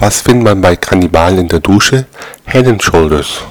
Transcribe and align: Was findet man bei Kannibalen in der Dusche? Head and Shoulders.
Was 0.00 0.22
findet 0.22 0.44
man 0.44 0.62
bei 0.62 0.76
Kannibalen 0.76 1.40
in 1.40 1.48
der 1.48 1.60
Dusche? 1.60 2.06
Head 2.46 2.66
and 2.66 2.82
Shoulders. 2.82 3.42